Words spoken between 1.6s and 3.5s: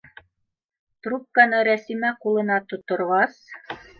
Рәсимә ҡулына тотторғас: